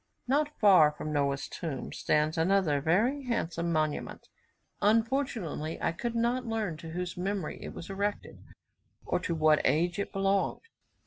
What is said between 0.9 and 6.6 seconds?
from Noah's tomb stands another very handsome monument; unfortunately I could not